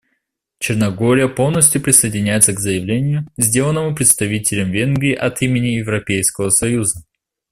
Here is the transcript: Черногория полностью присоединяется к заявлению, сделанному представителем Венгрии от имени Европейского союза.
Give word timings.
Черногория 0.57 1.27
полностью 1.29 1.79
присоединяется 1.79 2.53
к 2.53 2.59
заявлению, 2.59 3.27
сделанному 3.37 3.95
представителем 3.95 4.71
Венгрии 4.71 5.13
от 5.13 5.43
имени 5.43 5.75
Европейского 5.77 6.49
союза. 6.49 7.01